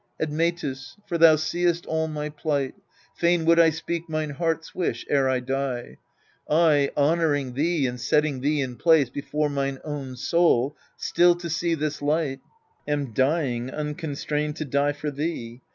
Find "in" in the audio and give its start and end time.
8.61-8.77